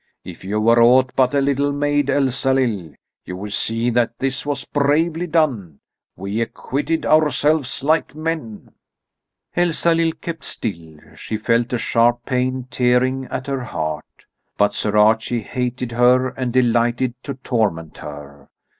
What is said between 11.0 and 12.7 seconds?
she felt a sharp pain